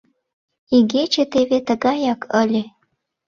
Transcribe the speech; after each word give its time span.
—Игече 0.77 1.23
теве 1.33 1.59
тыгаяк 1.67 2.21
ыле. 2.41 2.63